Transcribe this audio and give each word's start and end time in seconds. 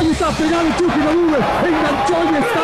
Ahí 0.00 0.10
está 0.12 0.30
pegado 0.30 0.66
Chucky 0.78 0.98
Nube. 0.98 1.36
Enganchó 1.36 2.14
y 2.24 2.36
está. 2.38 2.60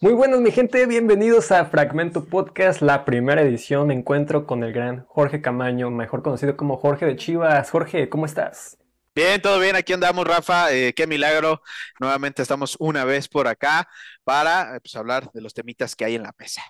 Muy 0.00 0.14
buenos 0.14 0.40
mi 0.40 0.50
gente, 0.50 0.86
bienvenidos 0.86 1.52
a 1.52 1.66
Fragmento 1.66 2.24
Podcast, 2.24 2.80
la 2.80 3.04
primera 3.04 3.42
edición, 3.42 3.90
encuentro 3.90 4.46
con 4.46 4.64
el 4.64 4.72
gran 4.72 5.04
Jorge 5.08 5.42
Camaño, 5.42 5.90
mejor 5.90 6.22
conocido 6.22 6.56
como 6.56 6.78
Jorge 6.78 7.04
de 7.04 7.16
Chivas. 7.16 7.70
Jorge, 7.70 8.08
¿cómo 8.08 8.24
estás? 8.24 8.78
Bien, 9.14 9.42
todo 9.42 9.60
bien, 9.60 9.76
aquí 9.76 9.92
andamos, 9.92 10.26
Rafa. 10.26 10.72
Eh, 10.72 10.94
qué 10.94 11.06
milagro. 11.06 11.60
Nuevamente 12.00 12.40
estamos 12.40 12.74
una 12.80 13.04
vez 13.04 13.28
por 13.28 13.48
acá 13.48 13.86
para 14.24 14.80
pues, 14.82 14.96
hablar 14.96 15.30
de 15.32 15.42
los 15.42 15.52
temitas 15.52 15.94
que 15.94 16.06
hay 16.06 16.14
en 16.14 16.22
la 16.22 16.32
mesa. 16.38 16.62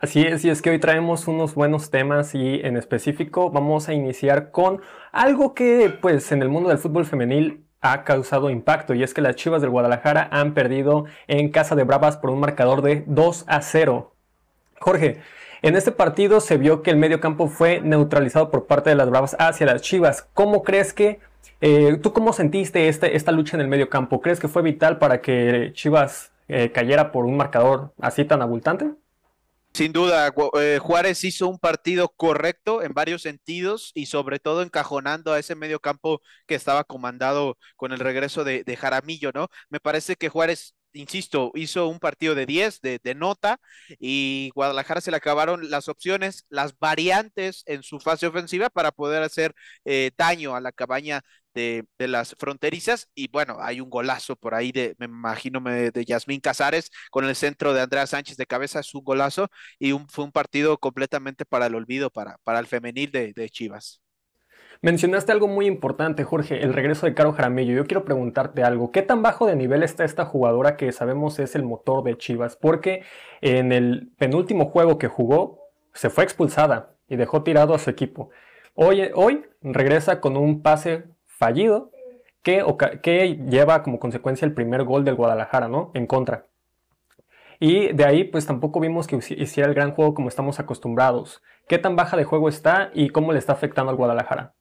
Así 0.00 0.22
es, 0.22 0.46
y 0.46 0.48
es 0.48 0.62
que 0.62 0.70
hoy 0.70 0.78
traemos 0.78 1.28
unos 1.28 1.54
buenos 1.54 1.90
temas 1.90 2.34
y 2.34 2.60
en 2.62 2.78
específico 2.78 3.50
vamos 3.50 3.86
a 3.90 3.92
iniciar 3.92 4.50
con 4.50 4.80
algo 5.12 5.52
que 5.52 5.94
pues 6.00 6.32
en 6.32 6.40
el 6.40 6.48
mundo 6.48 6.70
del 6.70 6.78
fútbol 6.78 7.04
femenil 7.04 7.66
ha 7.82 8.02
causado 8.04 8.48
impacto 8.48 8.94
y 8.94 9.02
es 9.02 9.12
que 9.12 9.20
las 9.20 9.36
Chivas 9.36 9.60
del 9.60 9.68
Guadalajara 9.68 10.26
han 10.32 10.54
perdido 10.54 11.04
en 11.28 11.50
casa 11.50 11.76
de 11.76 11.84
Bravas 11.84 12.16
por 12.16 12.30
un 12.30 12.40
marcador 12.40 12.80
de 12.80 13.04
2 13.08 13.44
a 13.46 13.60
0. 13.60 14.14
Jorge, 14.80 15.20
en 15.60 15.76
este 15.76 15.92
partido 15.92 16.40
se 16.40 16.56
vio 16.56 16.82
que 16.82 16.90
el 16.90 16.96
medio 16.96 17.20
campo 17.20 17.48
fue 17.48 17.82
neutralizado 17.82 18.50
por 18.50 18.66
parte 18.66 18.88
de 18.88 18.96
las 18.96 19.10
Bravas 19.10 19.36
hacia 19.38 19.66
las 19.66 19.82
Chivas. 19.82 20.26
¿Cómo 20.32 20.62
crees 20.62 20.94
que, 20.94 21.20
eh, 21.60 21.98
tú 22.02 22.14
cómo 22.14 22.32
sentiste 22.32 22.88
este, 22.88 23.16
esta 23.16 23.32
lucha 23.32 23.58
en 23.58 23.60
el 23.60 23.68
medio 23.68 23.90
campo? 23.90 24.22
¿Crees 24.22 24.40
que 24.40 24.48
fue 24.48 24.62
vital 24.62 24.96
para 24.96 25.20
que 25.20 25.72
Chivas 25.74 26.32
eh, 26.48 26.72
cayera 26.72 27.12
por 27.12 27.26
un 27.26 27.36
marcador 27.36 27.92
así 28.00 28.24
tan 28.24 28.40
abultante? 28.40 28.92
Sin 29.72 29.92
duda, 29.92 30.32
eh, 30.58 30.78
Juárez 30.82 31.22
hizo 31.24 31.48
un 31.48 31.58
partido 31.58 32.08
correcto 32.16 32.82
en 32.82 32.92
varios 32.92 33.22
sentidos 33.22 33.92
y 33.94 34.06
sobre 34.06 34.38
todo 34.40 34.62
encajonando 34.62 35.32
a 35.32 35.38
ese 35.38 35.54
medio 35.54 35.80
campo 35.80 36.20
que 36.46 36.56
estaba 36.56 36.84
comandado 36.84 37.56
con 37.76 37.92
el 37.92 38.00
regreso 38.00 38.42
de, 38.44 38.64
de 38.64 38.76
Jaramillo, 38.76 39.30
¿no? 39.32 39.48
Me 39.70 39.80
parece 39.80 40.16
que 40.16 40.28
Juárez 40.28 40.74
insisto, 40.92 41.52
hizo 41.54 41.88
un 41.88 41.98
partido 41.98 42.34
de 42.34 42.46
10, 42.46 42.80
de, 42.80 43.14
nota, 43.14 43.60
y 43.98 44.50
Guadalajara 44.54 45.00
se 45.00 45.10
le 45.10 45.16
acabaron 45.16 45.70
las 45.70 45.88
opciones, 45.88 46.44
las 46.48 46.78
variantes 46.78 47.62
en 47.66 47.82
su 47.82 48.00
fase 48.00 48.26
ofensiva 48.26 48.70
para 48.70 48.92
poder 48.92 49.22
hacer 49.22 49.54
eh, 49.84 50.10
daño 50.16 50.54
a 50.54 50.60
la 50.60 50.72
cabaña 50.72 51.22
de, 51.54 51.86
las 51.98 52.34
fronterizas. 52.38 53.08
Y 53.14 53.28
bueno, 53.28 53.58
hay 53.60 53.80
un 53.80 53.90
golazo 53.90 54.36
por 54.36 54.54
ahí 54.54 54.72
de, 54.72 54.94
me 54.98 55.06
imagino, 55.06 55.60
de 55.60 56.04
Yasmín 56.04 56.40
Casares 56.40 56.90
con 57.10 57.24
el 57.24 57.36
centro 57.36 57.74
de 57.74 57.82
Andrea 57.82 58.06
Sánchez 58.06 58.36
de 58.36 58.46
cabeza, 58.46 58.80
es 58.80 58.94
un 58.94 59.04
golazo, 59.04 59.48
y 59.78 59.92
fue 60.08 60.24
un 60.24 60.32
partido 60.32 60.78
completamente 60.78 61.44
para 61.44 61.66
el 61.66 61.74
olvido 61.74 62.10
para, 62.10 62.38
para 62.44 62.58
el 62.60 62.66
femenil 62.66 63.10
de, 63.10 63.32
de 63.32 63.48
Chivas. 63.50 64.00
Mencionaste 64.82 65.30
algo 65.30 65.46
muy 65.46 65.66
importante, 65.66 66.24
Jorge, 66.24 66.62
el 66.62 66.72
regreso 66.72 67.04
de 67.04 67.12
Caro 67.12 67.34
Jaramillo. 67.34 67.74
Yo 67.74 67.84
quiero 67.84 68.06
preguntarte 68.06 68.62
algo. 68.62 68.90
¿Qué 68.92 69.02
tan 69.02 69.20
bajo 69.20 69.44
de 69.44 69.54
nivel 69.54 69.82
está 69.82 70.06
esta 70.06 70.24
jugadora 70.24 70.78
que 70.78 70.90
sabemos 70.90 71.38
es 71.38 71.54
el 71.54 71.64
motor 71.64 72.02
de 72.02 72.16
Chivas? 72.16 72.56
Porque 72.56 73.02
en 73.42 73.72
el 73.72 74.10
penúltimo 74.16 74.70
juego 74.70 74.96
que 74.96 75.06
jugó 75.06 75.68
se 75.92 76.08
fue 76.08 76.24
expulsada 76.24 76.94
y 77.08 77.16
dejó 77.16 77.42
tirado 77.42 77.74
a 77.74 77.78
su 77.78 77.90
equipo. 77.90 78.30
Hoy, 78.74 79.10
hoy 79.14 79.44
regresa 79.60 80.18
con 80.22 80.38
un 80.38 80.62
pase 80.62 81.04
fallido 81.26 81.90
que, 82.42 82.64
que 83.02 83.36
lleva 83.50 83.82
como 83.82 83.98
consecuencia 83.98 84.46
el 84.46 84.54
primer 84.54 84.84
gol 84.84 85.04
del 85.04 85.14
Guadalajara, 85.14 85.68
¿no? 85.68 85.90
En 85.92 86.06
contra. 86.06 86.46
Y 87.58 87.92
de 87.92 88.06
ahí, 88.06 88.24
pues 88.24 88.46
tampoco 88.46 88.80
vimos 88.80 89.06
que 89.06 89.16
hiciera 89.16 89.68
el 89.68 89.74
gran 89.74 89.92
juego 89.92 90.14
como 90.14 90.30
estamos 90.30 90.58
acostumbrados. 90.58 91.42
¿Qué 91.68 91.76
tan 91.76 91.96
baja 91.96 92.16
de 92.16 92.24
juego 92.24 92.48
está 92.48 92.90
y 92.94 93.10
cómo 93.10 93.32
le 93.32 93.38
está 93.38 93.52
afectando 93.52 93.90
al 93.90 93.98
Guadalajara? 93.98 94.54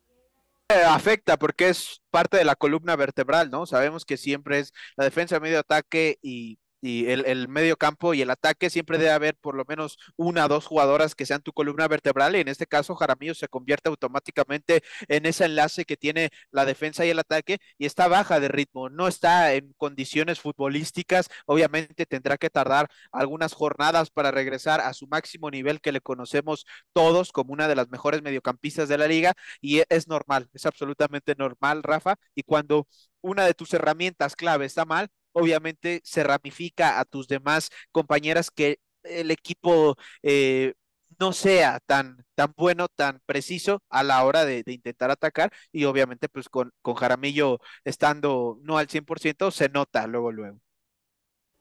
Afecta 0.70 1.38
porque 1.38 1.70
es 1.70 2.02
parte 2.12 2.38
de 2.38 2.46
la 2.46 2.56
columna 2.56 2.96
vertebral, 2.96 3.50
¿no? 3.50 3.66
Sabemos 3.66 4.06
que 4.06 4.18
siempre 4.18 4.60
es 4.60 4.74
la 4.96 5.06
defensa 5.06 5.40
medio 5.40 5.60
ataque 5.60 6.20
y 6.22 6.60
y 6.82 7.08
el, 7.08 7.48
medio 7.48 7.78
campo 7.78 8.14
y 8.14 8.22
el 8.22 8.30
ataque 8.30 8.70
siempre 8.70 8.98
debe 8.98 9.12
haber 9.12 9.36
por 9.36 9.56
lo 9.56 9.66
menos 9.66 9.98
una 10.16 10.46
o 10.46 10.48
dos 10.48 10.66
jugadoras 10.66 11.16
que 11.16 11.26
sean 11.26 11.42
tu 11.42 11.52
columna 11.54 11.88
vertebral 11.88 12.36
y 12.36 12.40
en 12.40 12.48
este 12.48 12.68
caso 12.68 12.96
Jaramillo 12.96 13.36
se 13.36 13.48
convierte 13.48 13.90
automáticamente 13.90 14.82
en 15.08 15.26
ese 15.26 15.46
enlace 15.46 15.86
que 15.86 15.98
tiene 15.98 16.30
la 16.52 16.66
defensa 16.66 17.06
y 17.06 17.10
el 17.10 17.20
ataque 17.20 17.58
y 17.78 17.86
está 17.86 18.08
baja 18.08 18.40
de 18.40 18.48
ritmo, 18.48 18.90
no 18.90 19.08
está 19.08 19.54
en 19.54 19.74
condiciones 19.78 20.40
futbolísticas, 20.40 21.30
obviamente 21.46 22.06
tendrá 22.06 22.38
que 22.38 22.50
tardar 22.50 22.90
algunas 23.12 23.54
jornadas 23.54 24.10
para 24.10 24.32
regresar 24.32 24.82
a 24.82 24.94
su 24.94 25.08
máximo 25.08 25.50
nivel 25.52 25.82
que 25.82 25.92
le 25.92 26.02
conocemos 26.02 26.66
todos 26.94 27.32
como 27.32 27.54
una 27.54 27.68
de 27.68 27.76
las 27.76 27.90
mejores 27.90 28.22
mediocampistas 28.22 28.90
de 28.90 28.98
la 28.98 29.08
liga 29.08 29.34
y 29.62 29.82
es 29.90 30.08
normal, 30.08 30.50
es 30.54 30.66
absolutamente 30.66 31.36
normal, 31.38 31.84
Rafa, 31.84 32.16
y 32.36 32.44
cuando 32.44 32.88
una 33.22 33.46
de 33.46 33.54
tus 33.54 33.74
herramientas 33.74 34.36
clave 34.36 34.66
está 34.66 34.86
mal, 34.86 35.10
obviamente 35.40 36.02
se 36.04 36.24
ramifica 36.24 37.00
a 37.00 37.06
tus 37.06 37.28
demás 37.28 37.70
compañeras 37.92 38.52
que 38.52 38.80
el 39.04 39.32
equipo 39.32 39.96
eh, 40.24 40.74
no 41.20 41.34
sea 41.34 41.80
tan, 41.86 42.24
tan 42.36 42.54
bueno, 42.56 42.88
tan 42.88 43.20
preciso 43.26 43.82
a 43.90 44.04
la 44.04 44.24
hora 44.24 44.46
de, 44.46 44.64
intentar 44.68 45.12
atacar 45.12 45.52
y 45.72 45.86
obviamente 45.86 46.30
pues 46.30 46.50
con, 46.50 46.72
con, 46.82 46.96
Jaramillo 46.96 47.60
estando 47.84 48.60
no 48.62 48.78
al 48.78 48.88
100% 48.88 49.52
se 49.52 49.70
nota 49.70 50.08
luego, 50.08 50.32
luego. 50.32 50.60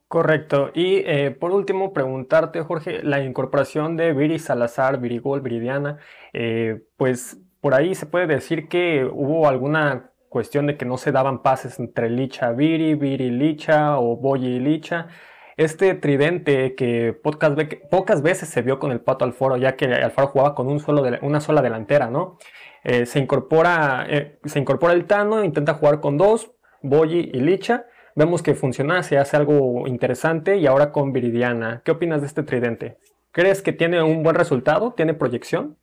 Correcto. 0.09 0.71
Y 0.75 1.03
eh, 1.05 1.31
por 1.33 1.50
último, 1.50 1.93
preguntarte, 1.93 2.62
Jorge, 2.62 3.03
la 3.03 3.22
incorporación 3.22 3.99
de 3.99 4.15
Viri 4.15 4.39
Salazar, 4.39 4.99
Virigol, 5.00 5.43
Viridiana, 5.43 5.99
eh, 6.33 6.83
pues 6.97 7.39
por 7.60 7.75
ahí 7.75 7.95
se 7.95 8.06
puede 8.06 8.27
decir 8.27 8.69
que 8.69 9.05
hubo 9.05 9.47
alguna 9.49 10.10
cuestión 10.28 10.66
de 10.66 10.77
que 10.77 10.84
no 10.84 10.99
se 10.99 11.12
daban 11.12 11.43
pases 11.43 11.78
entre 11.78 12.11
Licha 12.11 12.53
Viri, 12.53 12.94
Viri 12.94 13.31
Licha 13.31 13.99
o 13.99 14.16
Boyi 14.16 14.56
y 14.56 14.61
Licha. 14.61 15.09
Este 15.56 15.94
tridente 15.94 16.75
que 16.77 17.12
pocas, 17.12 17.53
pocas, 17.91 18.22
veces 18.22 18.49
se 18.49 18.62
vio 18.62 18.78
con 18.78 18.93
el 18.93 19.00
Pato 19.00 19.25
Alfaro, 19.25 19.56
ya 19.56 19.75
que 19.75 19.87
Alfaro 19.87 20.28
jugaba 20.28 20.55
con 20.55 20.69
un 20.69 20.78
solo 20.78 21.03
una 21.22 21.41
sola 21.41 21.62
delantera, 21.62 22.09
¿no? 22.09 22.39
Eh, 22.84 23.06
se, 23.06 23.19
incorpora, 23.19 24.06
eh, 24.09 24.39
se 24.44 24.61
incorpora 24.61 24.93
el 24.93 25.06
Tano, 25.06 25.43
intenta 25.43 25.75
jugar 25.75 26.00
con 26.00 26.16
dos, 26.16 26.53
Boyi 26.83 27.31
y 27.33 27.41
Licha. 27.41 27.87
Vemos 28.15 28.43
que 28.43 28.55
funciona, 28.55 29.03
se 29.03 29.19
hace 29.19 29.37
algo 29.37 29.87
interesante 29.89 30.56
y 30.56 30.66
ahora 30.66 30.93
con 30.93 31.12
Viridiana. 31.12 31.83
¿Qué 31.84 31.91
opinas 31.91 32.21
de 32.21 32.28
este 32.28 32.43
tridente? 32.43 32.99
¿Crees 33.33 33.62
que 33.62 33.72
tiene 33.72 34.03
un 34.03 34.22
buen 34.22 34.37
resultado? 34.37 34.93
¿Tiene 34.95 35.15
proyección? 35.15 35.77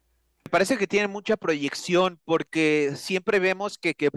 Me 0.46 0.52
parece 0.52 0.78
que 0.78 0.88
tiene 0.88 1.08
mucha 1.08 1.38
proyección 1.38 2.20
porque 2.24 2.94
siempre 2.96 3.40
vemos 3.40 3.78
que, 3.80 3.96
que 3.96 4.10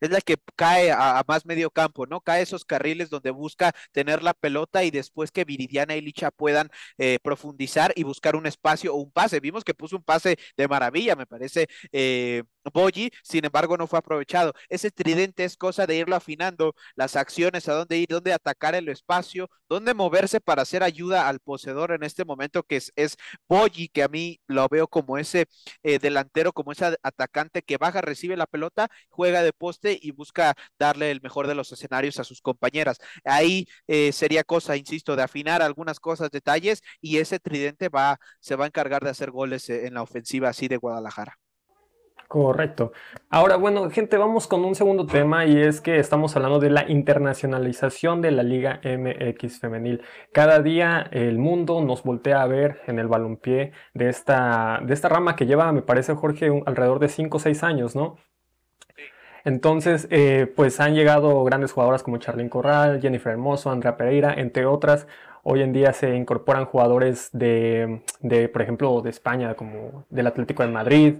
es 0.00 0.10
la 0.10 0.20
que 0.22 0.36
cae 0.56 0.90
a, 0.92 1.22
más 1.28 1.44
medio 1.46 1.70
campo, 1.70 2.06
¿no? 2.06 2.20
Cae 2.20 2.42
esos 2.42 2.64
carriles 2.64 3.10
donde 3.10 3.30
busca 3.30 3.72
tener 3.92 4.22
la 4.22 4.32
pelota 4.34 4.82
y 4.84 4.90
después 4.90 5.30
que 5.30 5.44
Viridiana 5.44 5.94
y 5.94 6.00
Licha 6.00 6.30
puedan 6.30 6.70
eh, 6.96 7.18
profundizar 7.22 7.92
y 7.96 8.02
buscar 8.04 8.34
un 8.34 8.46
espacio 8.46 8.94
o 8.94 8.96
un 8.98 9.10
pase. 9.12 9.40
Vimos 9.40 9.62
que 9.62 9.74
puso 9.74 9.96
un 9.96 10.02
pase 10.04 10.38
de 10.56 10.68
maravilla, 10.68 11.14
me 11.16 11.26
parece, 11.26 11.68
eh, 11.92 12.44
sin 13.22 13.44
embargo 13.44 13.76
no 13.76 13.86
fue 13.86 13.98
aprovechado. 13.98 14.52
Ese 14.68 14.90
tridente 14.90 15.44
es 15.44 15.56
cosa 15.56 15.86
de 15.86 15.96
irlo 15.96 16.16
afinando, 16.16 16.74
las 16.96 17.16
acciones, 17.16 17.68
a 17.68 17.74
dónde 17.74 17.98
ir, 17.98 18.08
dónde 18.08 18.32
atacar 18.32 18.74
el 18.74 18.88
espacio, 18.88 19.50
dónde 19.68 19.94
moverse 19.94 20.40
para 20.40 20.62
hacer 20.62 20.82
ayuda 20.82 21.28
al 21.28 21.40
poseedor 21.40 21.92
en 21.92 22.02
este 22.02 22.24
momento 22.24 22.62
que 22.62 22.76
es, 22.76 22.92
es 22.96 23.16
que 23.92 24.02
a 24.02 24.08
mí 24.08 24.40
lo 24.46 24.68
veo 24.68 24.88
como 24.88 25.18
ese 25.18 25.46
eh, 25.82 25.98
delantero, 25.98 26.52
como 26.52 26.72
ese 26.72 26.96
atacante 27.02 27.62
que 27.62 27.76
baja, 27.76 28.00
recibe 28.00 28.36
la 28.36 28.46
pelota, 28.46 28.88
juega 29.08 29.42
de 29.42 29.52
poste 29.52 29.98
y 30.00 30.10
busca 30.12 30.54
darle 30.78 31.10
el 31.10 31.20
mejor 31.20 31.46
de 31.46 31.54
los 31.54 31.70
escenarios 31.72 32.18
a 32.18 32.24
sus 32.24 32.40
compañeras. 32.40 32.98
Ahí 33.24 33.66
eh, 33.86 34.12
sería 34.12 34.44
cosa, 34.44 34.76
insisto, 34.76 35.16
de 35.16 35.22
afinar 35.22 35.62
algunas 35.62 36.00
cosas, 36.00 36.30
detalles, 36.30 36.82
y 37.00 37.18
ese 37.18 37.38
tridente 37.38 37.88
va, 37.88 38.18
se 38.40 38.56
va 38.56 38.64
a 38.64 38.68
encargar 38.68 39.04
de 39.04 39.10
hacer 39.10 39.30
goles 39.30 39.68
eh, 39.70 39.86
en 39.86 39.94
la 39.94 40.02
ofensiva 40.02 40.48
así 40.48 40.68
de 40.68 40.76
Guadalajara. 40.76 41.38
Correcto. 42.28 42.92
Ahora, 43.30 43.56
bueno, 43.56 43.88
gente, 43.88 44.18
vamos 44.18 44.46
con 44.46 44.62
un 44.66 44.74
segundo 44.74 45.06
tema 45.06 45.46
y 45.46 45.56
es 45.56 45.80
que 45.80 45.98
estamos 45.98 46.36
hablando 46.36 46.58
de 46.58 46.68
la 46.68 46.86
internacionalización 46.86 48.20
de 48.20 48.32
la 48.32 48.42
Liga 48.42 48.82
MX 48.84 49.58
femenil. 49.60 50.02
Cada 50.30 50.60
día 50.60 51.08
el 51.10 51.38
mundo 51.38 51.80
nos 51.80 52.02
voltea 52.02 52.42
a 52.42 52.46
ver 52.46 52.82
en 52.86 52.98
el 52.98 53.08
balompié 53.08 53.72
de 53.94 54.10
esta, 54.10 54.80
de 54.84 54.92
esta 54.92 55.08
rama 55.08 55.36
que 55.36 55.46
lleva, 55.46 55.72
me 55.72 55.80
parece, 55.80 56.12
Jorge, 56.14 56.62
alrededor 56.66 56.98
de 56.98 57.08
5 57.08 57.38
o 57.38 57.40
6 57.40 57.62
años, 57.62 57.96
¿no? 57.96 58.18
Entonces, 59.44 60.06
eh, 60.10 60.52
pues 60.54 60.80
han 60.80 60.94
llegado 60.94 61.42
grandes 61.44 61.72
jugadoras 61.72 62.02
como 62.02 62.18
Charlene 62.18 62.50
Corral, 62.50 63.00
Jennifer 63.00 63.32
Hermoso, 63.32 63.70
Andrea 63.70 63.96
Pereira, 63.96 64.34
entre 64.34 64.66
otras. 64.66 65.06
Hoy 65.42 65.62
en 65.62 65.72
día 65.72 65.94
se 65.94 66.14
incorporan 66.14 66.66
jugadores 66.66 67.30
de, 67.32 68.02
de 68.20 68.50
por 68.50 68.60
ejemplo, 68.60 69.00
de 69.00 69.08
España, 69.08 69.54
como 69.54 70.04
del 70.10 70.26
Atlético 70.26 70.62
de 70.62 70.68
Madrid, 70.68 71.14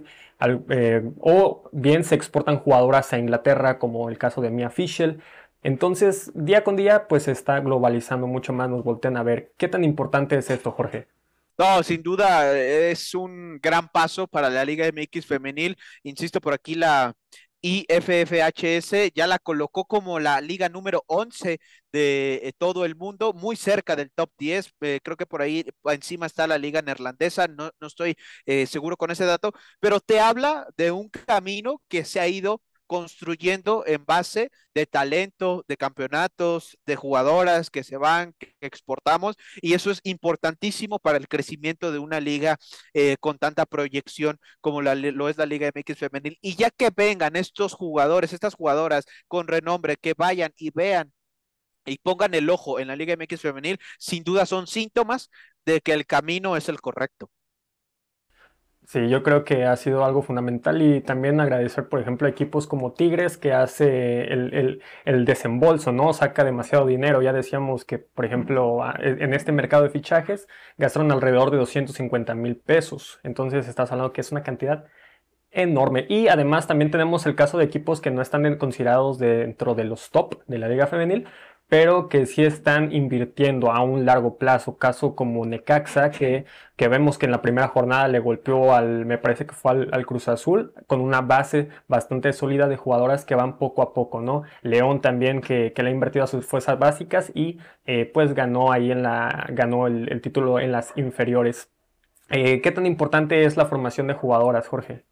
eh, 0.69 1.03
o 1.19 1.69
bien 1.71 2.03
se 2.03 2.15
exportan 2.15 2.59
jugadoras 2.59 3.13
a 3.13 3.19
Inglaterra, 3.19 3.79
como 3.79 4.09
el 4.09 4.17
caso 4.17 4.41
de 4.41 4.49
Mia 4.49 4.69
Fischel. 4.69 5.21
Entonces, 5.63 6.31
día 6.33 6.63
con 6.63 6.75
día, 6.75 7.07
pues 7.07 7.23
se 7.23 7.31
está 7.31 7.59
globalizando 7.59 8.27
mucho 8.27 8.53
más, 8.53 8.69
nos 8.69 8.83
voltean 8.83 9.17
a 9.17 9.23
ver. 9.23 9.53
¿Qué 9.57 9.67
tan 9.67 9.83
importante 9.83 10.37
es 10.37 10.49
esto, 10.49 10.71
Jorge? 10.71 11.07
No, 11.57 11.83
sin 11.83 12.01
duda 12.01 12.57
es 12.57 13.13
un 13.13 13.59
gran 13.61 13.89
paso 13.89 14.27
para 14.27 14.49
la 14.49 14.63
Liga 14.63 14.87
MX 14.87 15.25
femenil. 15.25 15.77
Insisto, 16.03 16.39
por 16.39 16.53
aquí 16.53 16.75
la, 16.75 17.13
y 17.61 17.85
FFHS 17.89 19.11
ya 19.13 19.27
la 19.27 19.39
colocó 19.39 19.85
como 19.85 20.19
la 20.19 20.39
liga 20.41 20.69
número 20.69 21.03
11 21.07 21.59
de 21.91 22.35
eh, 22.43 22.53
todo 22.57 22.85
el 22.85 22.95
mundo, 22.95 23.33
muy 23.33 23.55
cerca 23.55 23.95
del 23.95 24.11
top 24.11 24.31
10. 24.37 24.73
Eh, 24.81 24.99
creo 25.03 25.17
que 25.17 25.25
por 25.25 25.41
ahí 25.41 25.65
encima 25.85 26.25
está 26.25 26.47
la 26.47 26.57
liga 26.57 26.81
neerlandesa, 26.81 27.47
no, 27.47 27.71
no 27.79 27.87
estoy 27.87 28.15
eh, 28.45 28.65
seguro 28.67 28.97
con 28.97 29.11
ese 29.11 29.25
dato, 29.25 29.51
pero 29.79 29.99
te 29.99 30.19
habla 30.19 30.67
de 30.77 30.91
un 30.91 31.09
camino 31.09 31.81
que 31.87 32.05
se 32.05 32.19
ha 32.19 32.27
ido 32.27 32.61
construyendo 32.89 33.83
en 33.85 34.03
base 34.05 34.51
de 34.73 34.87
talento, 34.87 35.63
de 35.67 35.77
campeonatos, 35.77 36.77
de 36.87 36.95
jugadoras 36.95 37.69
que 37.69 37.83
se 37.83 37.97
van, 37.97 38.33
que 38.39 38.55
exportamos, 38.61 39.35
y 39.61 39.73
eso 39.75 39.91
es 39.91 39.99
importantísimo 40.03 40.97
para 40.97 41.17
el 41.19 41.27
crecimiento 41.27 41.91
de 41.91 41.99
una 41.99 42.19
liga 42.19 42.57
eh, 42.95 43.17
con 43.19 43.37
tanta 43.37 43.67
proyección 43.67 44.39
como 44.59 44.81
la, 44.81 44.95
lo 44.95 45.29
es 45.29 45.37
la 45.37 45.45
Liga 45.45 45.69
MX 45.73 45.97
femenil. 45.99 46.37
Y 46.41 46.55
ya 46.55 46.71
que 46.71 46.89
vengan 46.95 47.35
estos 47.35 47.73
jugadores, 47.73 48.33
estas 48.33 48.55
jugadoras 48.55 49.05
con 49.27 49.47
renombre, 49.47 49.95
que 49.97 50.15
vayan 50.17 50.51
y 50.57 50.71
vean 50.71 51.13
y 51.85 51.97
pongan 51.99 52.33
el 52.33 52.49
ojo 52.49 52.79
en 52.79 52.87
la 52.87 52.95
Liga 52.95 53.15
MX 53.15 53.41
femenil, 53.41 53.79
sin 53.99 54.23
duda 54.23 54.45
son 54.45 54.67
síntomas 54.67 55.29
de 55.65 55.81
que 55.81 55.93
el 55.93 56.05
camino 56.05 56.57
es 56.57 56.69
el 56.69 56.81
correcto. 56.81 57.29
Sí, 58.89 59.07
yo 59.07 59.21
creo 59.21 59.43
que 59.43 59.65
ha 59.65 59.75
sido 59.75 60.03
algo 60.03 60.23
fundamental 60.23 60.81
y 60.81 61.01
también 61.01 61.39
agradecer, 61.39 61.87
por 61.89 61.99
ejemplo, 61.99 62.25
a 62.25 62.31
equipos 62.31 62.65
como 62.65 62.91
Tigres 62.93 63.37
que 63.37 63.53
hace 63.53 64.23
el, 64.33 64.81
el, 65.05 65.25
desembolso, 65.25 65.91
¿no? 65.91 66.11
Saca 66.11 66.43
demasiado 66.43 66.87
dinero. 66.87 67.21
Ya 67.21 67.31
decíamos 67.31 67.85
que, 67.85 67.99
por 67.99 68.25
ejemplo, 68.25 68.79
e, 68.99 69.23
en 69.23 69.35
este 69.35 69.51
mercado 69.51 69.83
de 69.83 69.91
fichajes 69.91 70.47
gastaron 70.79 71.11
alrededor 71.11 71.51
de 71.51 71.57
250 71.57 72.33
mil 72.33 72.55
pesos. 72.57 73.19
Entonces 73.21 73.67
estás 73.67 73.91
hablando 73.91 74.11
que 74.11 74.21
es 74.21 74.31
una 74.31 74.41
cantidad 74.41 74.85
enorme. 75.51 76.05
Y 76.09 76.27
además 76.27 76.67
también 76.67 76.91
tenemos 76.91 77.25
el 77.25 77.35
caso 77.35 77.57
de 77.57 77.65
equipos 77.65 78.01
que 78.01 78.11
no 78.11 78.21
están 78.23 78.57
considerados 78.57 79.19
dentro 79.19 79.75
de 79.75 79.83
los 79.83 80.09
top 80.09 80.41
de 80.47 80.57
la 80.57 80.67
liga 80.67 80.87
femenil, 80.87 81.27
pero 81.69 82.09
que 82.09 82.25
sí 82.25 82.43
están 82.43 82.91
invirtiendo 82.91 83.71
a 83.71 83.83
un 83.83 84.05
largo 84.05 84.37
plazo, 84.37 84.77
caso 84.77 85.15
como 85.15 85.45
Necaxa, 85.45 86.11
que, 86.11 86.45
que 86.75 86.87
vemos 86.87 87.17
que 87.19 87.27
en 87.27 87.31
la 87.31 87.41
primera 87.43 87.67
jornada 87.67 88.07
le 88.07 88.19
golpeó 88.19 88.73
al, 88.73 89.05
me 89.05 89.19
parece 89.19 89.45
que 89.45 89.53
fue 89.53 89.87
al, 89.91 90.05
Cruz 90.07 90.27
Azul, 90.27 90.73
con 90.87 90.99
una 91.01 91.21
base 91.21 91.69
bastante 91.87 92.33
sólida 92.33 92.67
de 92.67 92.77
jugadoras 92.77 93.23
que 93.23 93.35
van 93.35 93.59
poco 93.59 93.83
a 93.83 93.93
poco, 93.93 94.19
¿no? 94.21 94.43
León 94.63 95.01
también 95.01 95.41
que, 95.41 95.71
que 95.73 95.83
le 95.83 95.89
ha 95.89 95.93
invertido 95.93 96.25
a 96.25 96.27
sus 96.27 96.45
fuerzas 96.45 96.79
básicas 96.79 97.31
y 97.35 97.59
eh, 97.85 98.09
pues 98.11 98.33
ganó 98.33 98.71
ahí 98.71 98.91
en 98.91 99.03
la, 99.03 99.47
ganó 99.49 99.87
el, 99.87 100.21
título 100.21 100.59
en 100.59 100.71
las 100.71 100.93
inferiores. 100.97 101.71
Eh, 102.29 102.61
¿Qué 102.61 102.71
tan 102.71 102.85
importante 102.85 103.45
es 103.45 103.57
la 103.57 103.65
formación 103.67 104.07
de 104.07 104.13
jugadoras, 104.15 104.67
Jorge? 104.67 105.08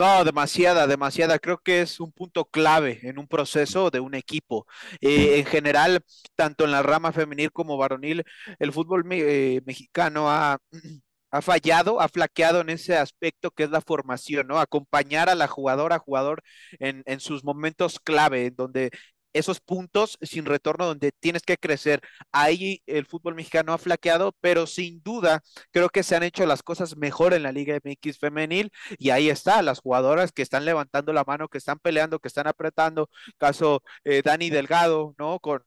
No, 0.00 0.24
demasiada, 0.24 0.86
demasiada. 0.86 1.38
Creo 1.38 1.58
que 1.58 1.82
es 1.82 2.00
un 2.00 2.10
punto 2.10 2.46
clave 2.46 3.00
en 3.02 3.18
un 3.18 3.28
proceso 3.28 3.90
de 3.90 4.00
un 4.00 4.14
equipo. 4.14 4.66
Eh, 5.02 5.38
en 5.38 5.44
general, 5.44 6.02
tanto 6.36 6.64
en 6.64 6.70
la 6.70 6.82
rama 6.82 7.12
femenil 7.12 7.52
como 7.52 7.76
varonil, 7.76 8.24
el 8.58 8.72
fútbol 8.72 9.04
eh, 9.12 9.60
mexicano 9.66 10.30
ha, 10.30 10.58
ha 11.30 11.42
fallado, 11.42 12.00
ha 12.00 12.08
flaqueado 12.08 12.62
en 12.62 12.70
ese 12.70 12.96
aspecto 12.96 13.50
que 13.50 13.64
es 13.64 13.70
la 13.70 13.82
formación, 13.82 14.46
¿no? 14.46 14.58
Acompañar 14.58 15.28
a 15.28 15.34
la 15.34 15.48
jugadora, 15.48 15.98
jugador 15.98 16.42
en, 16.78 17.02
en 17.04 17.20
sus 17.20 17.44
momentos 17.44 18.00
clave, 18.00 18.46
en 18.46 18.56
donde 18.56 18.90
esos 19.32 19.60
puntos 19.60 20.18
sin 20.22 20.44
retorno 20.44 20.86
donde 20.86 21.12
tienes 21.12 21.42
que 21.42 21.56
crecer. 21.56 22.00
Ahí 22.32 22.82
el 22.86 23.06
fútbol 23.06 23.34
mexicano 23.34 23.72
ha 23.72 23.78
flaqueado, 23.78 24.34
pero 24.40 24.66
sin 24.66 25.02
duda 25.02 25.42
creo 25.70 25.88
que 25.88 26.02
se 26.02 26.16
han 26.16 26.22
hecho 26.22 26.46
las 26.46 26.62
cosas 26.62 26.96
mejor 26.96 27.34
en 27.34 27.42
la 27.42 27.52
Liga 27.52 27.78
MX 27.82 28.18
femenil 28.18 28.70
y 28.98 29.10
ahí 29.10 29.30
está, 29.30 29.62
las 29.62 29.80
jugadoras 29.80 30.32
que 30.32 30.42
están 30.42 30.64
levantando 30.64 31.12
la 31.12 31.24
mano, 31.24 31.48
que 31.48 31.58
están 31.58 31.78
peleando, 31.78 32.18
que 32.18 32.28
están 32.28 32.46
apretando, 32.46 33.08
caso 33.38 33.82
eh, 34.04 34.22
Dani 34.24 34.50
Delgado, 34.50 35.14
¿no? 35.18 35.38
Con 35.40 35.62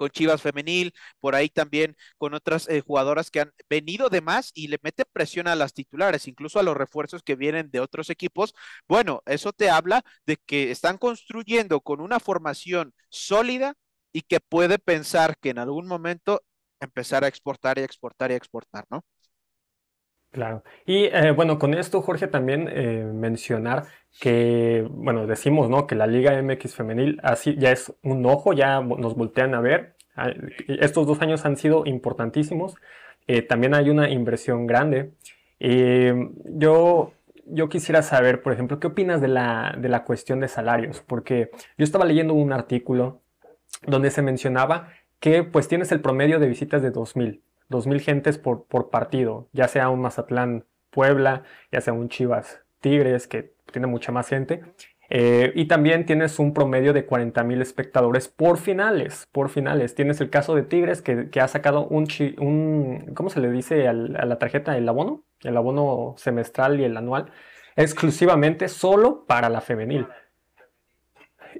con 0.00 0.08
Chivas 0.08 0.40
Femenil, 0.40 0.94
por 1.20 1.34
ahí 1.34 1.50
también 1.50 1.94
con 2.16 2.32
otras 2.32 2.66
eh, 2.70 2.80
jugadoras 2.80 3.30
que 3.30 3.40
han 3.40 3.52
venido 3.68 4.08
de 4.08 4.22
más 4.22 4.50
y 4.54 4.68
le 4.68 4.78
mete 4.82 5.04
presión 5.04 5.46
a 5.46 5.54
las 5.54 5.74
titulares, 5.74 6.26
incluso 6.26 6.58
a 6.58 6.62
los 6.62 6.74
refuerzos 6.74 7.22
que 7.22 7.36
vienen 7.36 7.70
de 7.70 7.80
otros 7.80 8.08
equipos. 8.08 8.54
Bueno, 8.88 9.22
eso 9.26 9.52
te 9.52 9.68
habla 9.68 10.02
de 10.24 10.38
que 10.38 10.70
están 10.70 10.96
construyendo 10.96 11.82
con 11.82 12.00
una 12.00 12.18
formación 12.18 12.94
sólida 13.10 13.74
y 14.12 14.22
que 14.22 14.40
puede 14.40 14.78
pensar 14.78 15.36
que 15.38 15.50
en 15.50 15.58
algún 15.58 15.86
momento 15.86 16.42
empezar 16.80 17.22
a 17.24 17.28
exportar 17.28 17.78
y 17.78 17.82
exportar 17.82 18.30
y 18.30 18.34
exportar, 18.34 18.86
¿no? 18.90 19.04
Claro. 20.30 20.62
Y 20.86 21.06
eh, 21.06 21.32
bueno, 21.32 21.58
con 21.58 21.74
esto, 21.74 22.02
Jorge, 22.02 22.28
también 22.28 22.68
eh, 22.70 23.04
mencionar 23.12 23.86
que, 24.20 24.86
bueno, 24.88 25.26
decimos, 25.26 25.68
¿no? 25.68 25.86
Que 25.88 25.96
la 25.96 26.06
Liga 26.06 26.40
MX 26.40 26.74
femenil 26.74 27.18
así 27.22 27.56
ya 27.58 27.72
es 27.72 27.92
un 28.02 28.24
ojo, 28.26 28.52
ya 28.52 28.80
nos 28.80 29.16
voltean 29.16 29.54
a 29.54 29.60
ver. 29.60 29.96
Ah, 30.14 30.30
estos 30.68 31.06
dos 31.06 31.20
años 31.20 31.44
han 31.46 31.56
sido 31.56 31.84
importantísimos. 31.84 32.76
Eh, 33.26 33.42
también 33.42 33.74
hay 33.74 33.90
una 33.90 34.08
inversión 34.08 34.66
grande. 34.66 35.12
yo, 35.58 37.12
yo 37.46 37.68
quisiera 37.68 38.02
saber, 38.02 38.42
por 38.42 38.52
ejemplo, 38.52 38.78
¿qué 38.78 38.86
opinas 38.86 39.20
de 39.20 39.28
la, 39.28 39.74
de 39.78 39.88
la 39.88 40.04
cuestión 40.04 40.40
de 40.40 40.48
salarios? 40.48 41.02
Porque 41.06 41.50
yo 41.76 41.84
estaba 41.84 42.04
leyendo 42.04 42.34
un 42.34 42.52
artículo 42.52 43.20
donde 43.86 44.10
se 44.10 44.22
mencionaba 44.22 44.90
que 45.18 45.42
pues 45.42 45.68
tienes 45.68 45.92
el 45.92 46.00
promedio 46.00 46.38
de 46.38 46.48
visitas 46.48 46.82
de 46.82 46.90
2000 46.90 47.42
2.000 47.70 48.00
gentes 48.00 48.38
por, 48.38 48.90
partido, 48.90 49.48
ya 49.52 49.68
sea 49.68 49.88
un 49.88 50.00
Mazatlán 50.00 50.64
Puebla, 50.90 51.44
ya 51.72 51.80
sea 51.80 51.92
un 51.92 52.08
Chivas 52.08 52.62
Tigres, 52.80 53.26
que 53.26 53.54
tiene 53.72 53.86
mucha 53.86 54.12
más 54.12 54.28
gente. 54.28 54.62
Eh, 55.08 55.52
y 55.56 55.66
también 55.66 56.06
tienes 56.06 56.38
un 56.38 56.54
promedio 56.54 56.92
de 56.92 57.06
40.000 57.06 57.60
espectadores 57.62 58.28
por 58.28 58.58
finales, 58.58 59.28
por 59.32 59.48
finales. 59.48 59.94
Tienes 59.94 60.20
el 60.20 60.30
caso 60.30 60.54
de 60.54 60.62
Tigres 60.62 61.02
que, 61.02 61.28
ha 61.40 61.48
sacado 61.48 61.86
un, 61.86 62.06
un, 62.38 63.12
¿cómo 63.14 63.30
se 63.30 63.40
le 63.40 63.50
dice 63.50 63.88
a 63.88 63.92
la 63.92 64.38
tarjeta? 64.38 64.76
El 64.76 64.88
abono, 64.88 65.24
el 65.42 65.56
abono 65.56 66.14
semestral 66.16 66.80
y 66.80 66.84
el 66.84 66.96
anual, 66.96 67.32
exclusivamente 67.76 68.68
solo 68.68 69.24
para 69.26 69.48
la 69.48 69.60
femenil 69.60 70.06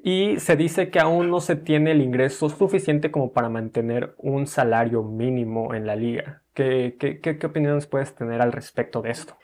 y 0.02 0.38
se 0.38 0.56
dice 0.56 0.90
que 0.90 1.00
aún 1.00 1.30
no 1.30 1.40
se 1.40 1.56
tiene 1.56 1.92
el 1.92 2.00
ingreso 2.00 2.48
suficiente 2.48 3.10
como 3.10 3.32
para 3.32 3.48
mantener 3.48 4.14
un 4.18 4.46
salario 4.46 5.02
mínimo 5.02 5.74
en 5.74 5.86
la 5.86 5.96
liga. 5.96 6.42
¿Qué, 6.54 6.96
qué, 6.98 7.20
qué, 7.20 7.46
opiniones 7.46 7.86
puedes 7.86 8.14
tener 8.14 8.40
al 8.40 8.52
respecto 8.52 9.02
de 9.02 9.10
esto? 9.10 9.36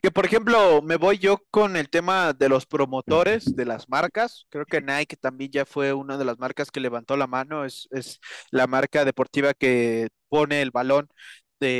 Que 0.00 0.10
por 0.10 0.26
ejemplo, 0.26 0.82
me 0.82 0.96
voy 0.96 1.18
yo 1.18 1.38
con 1.50 1.76
el 1.76 1.88
tema 1.88 2.32
de 2.32 2.48
los 2.48 2.66
promotores, 2.66 3.54
de 3.54 3.64
las 3.64 3.88
marcas. 3.88 4.46
Creo 4.50 4.66
que 4.66 4.80
Nike 4.80 5.16
también 5.16 5.52
ya 5.52 5.64
fue 5.64 5.92
una 5.92 6.18
de 6.18 6.24
las 6.24 6.40
marcas 6.40 6.72
que 6.72 6.80
levantó 6.80 7.16
la 7.16 7.28
mano. 7.28 7.64
Es, 7.64 7.88
es 7.92 8.18
la 8.50 8.66
marca 8.66 9.04
deportiva 9.04 9.54
que 9.54 10.08
pone 10.28 10.60
el 10.60 10.72
balón 10.72 11.08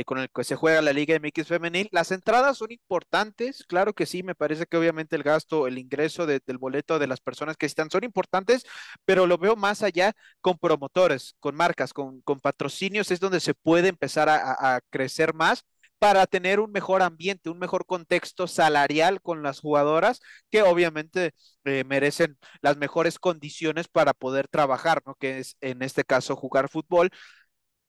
con 0.07 0.19
el 0.19 0.29
que 0.31 0.45
se 0.45 0.57
juega 0.57 0.83
la 0.83 0.93
Liga 0.93 1.17
MX 1.17 1.47
femenil. 1.49 1.89
Las 1.93 2.13
entradas 2.13 2.59
son 2.59 2.71
importantes, 2.73 3.65
claro 3.67 3.93
que 3.95 4.07
sí, 4.07 4.23
me 4.23 4.35
parece 4.35 4.67
que 4.67 4.77
obviamente 4.77 5.17
el 5.17 5.23
gasto, 5.23 5.67
el 5.67 5.79
ingreso 5.79 6.27
del 6.27 6.59
boleto 6.59 6.99
de 6.99 7.07
las 7.07 7.21
personas 7.21 7.57
que 7.57 7.67
están 7.67 7.91
son 7.91 8.05
importantes, 8.05 8.65
pero 9.05 9.27
lo 9.27 9.39
veo 9.39 9.57
más 9.57 9.83
allá 9.83 10.13
con 10.41 10.59
promotores, 10.59 11.35
con 11.41 11.55
marcas, 11.57 11.93
con, 11.93 12.23
patrocinios, 12.43 13.11
es 13.11 13.21
donde 13.21 13.41
se 13.41 13.55
puede 13.55 13.89
empezar 13.89 14.29
a, 14.29 14.81
crecer 14.91 15.35
más 15.35 15.65
para 15.99 16.27
tener 16.27 16.59
un 16.61 16.73
mejor 16.73 17.03
ambiente, 17.03 17.51
un 17.51 17.59
mejor 17.59 17.87
contexto 17.87 18.49
salarial 18.49 19.21
con 19.23 19.43
las 19.43 19.61
jugadoras 19.61 20.21
que 20.51 20.63
obviamente 20.63 21.33
eh, 21.65 21.85
merecen 21.85 22.39
las 22.61 22.77
mejores 22.77 23.19
condiciones 23.21 23.87
para 23.89 24.13
poder 24.13 24.49
trabajar, 24.49 25.03
¿no? 25.07 25.15
Que 25.15 25.39
es 25.39 25.57
en 25.61 25.83
este 25.83 26.05
caso 26.05 26.35
jugar 26.35 26.69
fútbol 26.69 27.11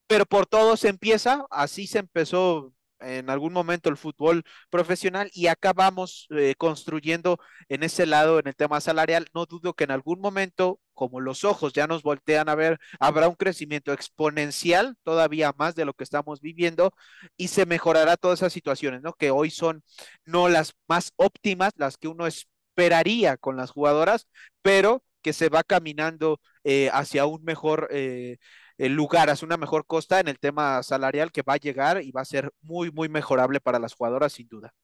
pero 0.06 0.26
por 0.26 0.46
todo 0.46 0.76
se 0.76 0.88
empieza, 0.88 1.46
así 1.50 1.86
se 1.86 1.98
empezó 2.00 2.74
en 3.00 3.30
algún 3.30 3.52
momento 3.52 3.88
el 3.88 3.96
fútbol 3.96 4.44
profesional 4.70 5.30
y 5.34 5.46
acabamos 5.48 6.26
eh, 6.30 6.54
construyendo 6.56 7.38
en 7.68 7.82
ese 7.82 8.06
lado, 8.06 8.38
en 8.38 8.48
el 8.48 8.56
tema 8.56 8.80
salarial. 8.80 9.26
No 9.34 9.46
dudo 9.46 9.74
que 9.74 9.84
en 9.84 9.90
algún 9.90 10.20
momento, 10.20 10.80
como 10.94 11.20
los 11.20 11.44
ojos 11.44 11.72
ya 11.72 11.86
nos 11.86 12.02
voltean 12.02 12.48
a 12.48 12.54
ver, 12.54 12.78
habrá 13.00 13.28
un 13.28 13.34
crecimiento 13.34 13.92
exponencial 13.92 14.96
todavía 15.02 15.52
más 15.56 15.74
de 15.74 15.84
lo 15.84 15.94
que 15.94 16.04
estamos 16.04 16.40
viviendo 16.40 16.94
y 17.36 17.48
se 17.48 17.66
mejorará 17.66 18.16
todas 18.16 18.40
esas 18.40 18.52
situaciones, 18.52 19.02
¿no? 19.02 19.12
Que 19.14 19.30
hoy 19.30 19.50
son 19.50 19.82
no 20.24 20.48
las 20.48 20.74
más 20.88 21.12
óptimas, 21.16 21.72
las 21.76 21.96
que 21.98 22.08
uno 22.08 22.26
esperaría 22.26 23.36
con 23.36 23.56
las 23.56 23.70
jugadoras, 23.70 24.28
pero 24.62 25.04
que 25.22 25.32
se 25.32 25.48
va 25.48 25.62
caminando 25.62 26.40
eh, 26.64 26.90
hacia 26.92 27.26
un 27.26 27.44
mejor... 27.44 27.88
Eh, 27.90 28.38
lugar, 28.78 29.30
hace 29.30 29.44
una 29.44 29.56
mejor 29.56 29.86
costa 29.86 30.20
en 30.20 30.28
el 30.28 30.38
tema 30.38 30.82
salarial 30.82 31.32
que 31.32 31.42
va 31.42 31.54
a 31.54 31.58
llegar 31.58 32.02
y 32.02 32.10
va 32.10 32.22
a 32.22 32.24
ser 32.24 32.52
muy, 32.62 32.90
muy 32.90 33.08
mejorable 33.08 33.60
para 33.60 33.78
las 33.78 33.94
jugadoras, 33.94 34.32
sin 34.32 34.48
duda. 34.48 34.74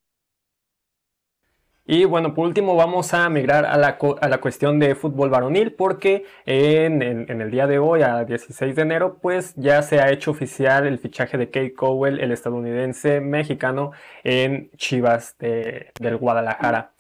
Y 1.93 2.05
bueno, 2.05 2.35
por 2.35 2.47
último 2.47 2.77
vamos 2.77 3.15
a 3.15 3.29
migrar 3.31 3.65
a 3.67 3.77
la, 3.77 3.99
a 4.21 4.29
la 4.29 4.41
cuestión 4.41 4.79
de 4.79 4.95
fútbol 4.95 5.29
varonil 5.29 5.73
porque 5.73 6.25
en, 6.47 7.03
el 7.03 7.51
día 7.51 7.67
de 7.67 7.81
hoy, 7.81 8.03
a 8.03 8.25
16 8.25 8.77
de 8.77 8.83
enero, 8.83 9.19
pues 9.21 9.55
ya 9.57 9.83
se 9.83 10.01
ha 10.01 10.13
hecho 10.13 10.31
oficial 10.31 10.87
el 10.87 11.01
fichaje 11.01 11.37
de 11.37 11.47
Kate 11.51 11.75
Cowell, 11.75 12.21
el 12.21 12.31
estadounidense 12.31 13.21
mexicano, 13.21 13.91
en 14.23 14.71
Chivas 14.77 15.37
del 15.39 16.17
Guadalajara. 16.17 16.93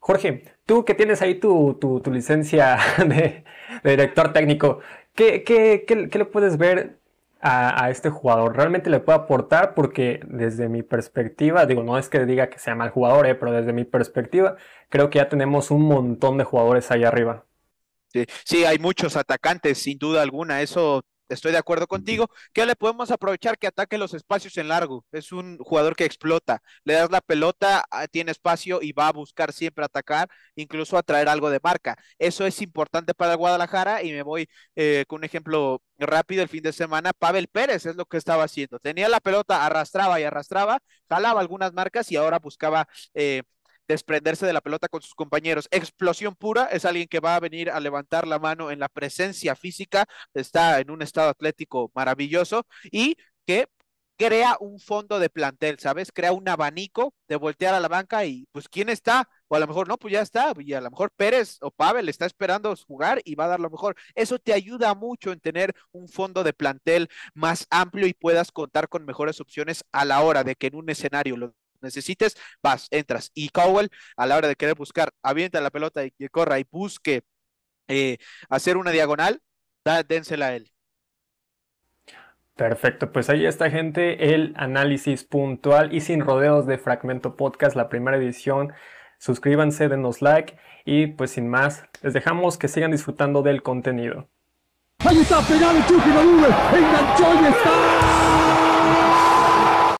Jorge, 0.00 0.42
tú 0.66 0.84
que 0.84 0.94
tienes 0.94 1.22
ahí 1.22 1.36
tu, 1.36 1.78
tu, 1.80 2.00
tu 2.00 2.10
licencia 2.10 2.78
de, 2.98 3.44
de, 3.84 3.90
director 3.90 4.32
técnico, 4.32 4.80
¿qué, 5.14 5.44
qué, 5.44 5.84
qué, 5.86 6.08
qué 6.08 6.18
le 6.18 6.24
puedes 6.24 6.58
ver 6.58 6.98
a, 7.40 7.84
a, 7.84 7.90
este 7.90 8.10
jugador? 8.10 8.56
¿Realmente 8.56 8.90
le 8.90 9.00
puede 9.00 9.18
aportar? 9.18 9.74
Porque 9.74 10.20
desde 10.26 10.68
mi 10.68 10.82
perspectiva, 10.82 11.66
digo, 11.66 11.82
no 11.82 11.98
es 11.98 12.08
que 12.08 12.24
diga 12.26 12.50
que 12.50 12.58
sea 12.58 12.74
mal 12.74 12.90
jugador, 12.90 13.26
eh, 13.26 13.34
pero 13.34 13.52
desde 13.52 13.72
mi 13.72 13.84
perspectiva, 13.84 14.56
creo 14.88 15.10
que 15.10 15.18
ya 15.18 15.28
tenemos 15.28 15.70
un 15.70 15.82
montón 15.82 16.38
de 16.38 16.44
jugadores 16.44 16.90
ahí 16.90 17.04
arriba. 17.04 17.44
Sí, 18.08 18.26
sí, 18.44 18.64
hay 18.64 18.78
muchos 18.78 19.16
atacantes, 19.16 19.78
sin 19.78 19.98
duda 19.98 20.22
alguna. 20.22 20.62
Eso 20.62 21.02
estoy 21.28 21.52
de 21.52 21.58
acuerdo 21.58 21.86
contigo, 21.86 22.30
que 22.52 22.66
le 22.66 22.76
podemos 22.76 23.10
aprovechar 23.10 23.58
que 23.58 23.66
ataque 23.66 23.98
los 23.98 24.14
espacios 24.14 24.56
en 24.56 24.68
largo. 24.68 25.04
Es 25.12 25.32
un 25.32 25.58
jugador 25.58 25.96
que 25.96 26.04
explota. 26.04 26.62
Le 26.84 26.94
das 26.94 27.10
la 27.10 27.20
pelota, 27.20 27.84
ah, 27.90 28.06
tiene 28.08 28.30
espacio 28.32 28.80
y 28.82 28.92
va 28.92 29.08
a 29.08 29.12
buscar 29.12 29.52
siempre 29.52 29.84
atacar, 29.84 30.28
incluso 30.54 30.96
atraer 30.98 31.28
algo 31.28 31.50
de 31.50 31.60
marca. 31.62 31.96
Eso 32.18 32.46
es 32.46 32.60
importante 32.62 33.14
para 33.14 33.34
Guadalajara 33.34 34.02
y 34.02 34.12
me 34.12 34.22
voy 34.22 34.48
eh, 34.76 35.04
con 35.08 35.18
un 35.18 35.24
ejemplo 35.24 35.82
rápido 35.98 36.42
el 36.42 36.48
fin 36.48 36.62
de 36.62 36.72
semana. 36.72 37.12
Pavel 37.12 37.48
Pérez 37.48 37.86
es 37.86 37.96
lo 37.96 38.06
que 38.06 38.16
estaba 38.16 38.44
haciendo. 38.44 38.78
Tenía 38.78 39.08
la 39.08 39.20
pelota, 39.20 39.64
arrastraba 39.64 40.20
y 40.20 40.24
arrastraba, 40.24 40.80
jalaba 41.08 41.40
algunas 41.40 41.72
marcas 41.72 42.10
y 42.10 42.16
ahora 42.16 42.38
buscaba 42.38 42.88
eh, 43.14 43.42
desprenderse 43.88 44.46
de 44.46 44.52
la 44.52 44.60
pelota 44.60 44.88
con 44.88 45.02
sus 45.02 45.14
compañeros. 45.14 45.68
Explosión 45.70 46.34
pura 46.34 46.66
es 46.66 46.84
alguien 46.84 47.08
que 47.08 47.20
va 47.20 47.36
a 47.36 47.40
venir 47.40 47.70
a 47.70 47.80
levantar 47.80 48.26
la 48.26 48.38
mano 48.38 48.70
en 48.70 48.78
la 48.80 48.88
presencia 48.88 49.56
física, 49.56 50.06
está 50.34 50.80
en 50.80 50.90
un 50.90 51.02
estado 51.02 51.30
atlético 51.30 51.90
maravilloso 51.94 52.66
y 52.90 53.16
que 53.46 53.68
crea 54.16 54.56
un 54.60 54.78
fondo 54.78 55.18
de 55.18 55.28
plantel, 55.30 55.78
¿sabes? 55.78 56.12
Crea 56.12 56.32
un 56.32 56.48
abanico 56.48 57.14
de 57.28 57.36
voltear 57.36 57.74
a 57.74 57.80
la 57.80 57.88
banca 57.88 58.24
y 58.24 58.46
pues 58.52 58.68
¿quién 58.68 58.88
está? 58.88 59.28
O 59.48 59.56
a 59.56 59.58
lo 59.58 59.66
mejor 59.66 59.88
no, 59.88 59.98
pues 59.98 60.12
ya 60.12 60.20
está, 60.22 60.52
y 60.58 60.72
a 60.72 60.80
lo 60.80 60.90
mejor 60.90 61.10
Pérez 61.16 61.58
o 61.60 61.70
Pavel 61.70 62.08
está 62.08 62.26
esperando 62.26 62.74
jugar 62.86 63.20
y 63.24 63.34
va 63.34 63.44
a 63.46 63.48
dar 63.48 63.60
lo 63.60 63.70
mejor. 63.70 63.96
Eso 64.14 64.38
te 64.38 64.52
ayuda 64.52 64.94
mucho 64.94 65.32
en 65.32 65.40
tener 65.40 65.74
un 65.92 66.08
fondo 66.08 66.44
de 66.44 66.52
plantel 66.52 67.08
más 67.34 67.66
amplio 67.70 68.06
y 68.06 68.14
puedas 68.14 68.52
contar 68.52 68.88
con 68.88 69.04
mejores 69.04 69.40
opciones 69.40 69.84
a 69.92 70.04
la 70.04 70.20
hora 70.22 70.44
de 70.44 70.54
que 70.56 70.68
en 70.68 70.76
un 70.76 70.90
escenario 70.90 71.36
lo 71.36 71.54
necesites, 71.84 72.36
vas, 72.62 72.88
entras. 72.90 73.30
Y 73.34 73.50
Cowell, 73.50 73.90
a 74.16 74.26
la 74.26 74.36
hora 74.36 74.48
de 74.48 74.56
querer 74.56 74.74
buscar, 74.74 75.12
avienta 75.22 75.60
la 75.60 75.70
pelota 75.70 76.04
y 76.04 76.10
que 76.10 76.28
corra 76.28 76.58
y 76.58 76.66
busque 76.70 77.22
eh, 77.88 78.18
hacer 78.48 78.76
una 78.76 78.90
diagonal, 78.90 79.40
da, 79.84 80.02
dénsela 80.02 80.46
a 80.46 80.56
él. 80.56 80.70
Perfecto, 82.56 83.10
pues 83.10 83.28
ahí 83.30 83.46
está 83.46 83.68
gente, 83.68 84.32
el 84.32 84.54
análisis 84.56 85.24
puntual 85.24 85.92
y 85.92 86.00
sin 86.00 86.20
rodeos 86.20 86.66
de 86.66 86.78
Fragmento 86.78 87.36
Podcast, 87.36 87.74
la 87.74 87.88
primera 87.88 88.16
edición. 88.16 88.72
Suscríbanse, 89.18 89.88
denos 89.88 90.22
like 90.22 90.56
y 90.84 91.08
pues 91.08 91.32
sin 91.32 91.48
más, 91.48 91.84
les 92.02 92.12
dejamos 92.12 92.56
que 92.56 92.68
sigan 92.68 92.92
disfrutando 92.92 93.42
del 93.42 93.62
contenido. 93.62 94.28
Ahí 95.00 95.18
está 95.18 95.40
pegado 95.42 95.80
Chucky 95.86 96.10
Enganchó 96.10 97.42
y 97.42 97.46
está. 97.46 98.43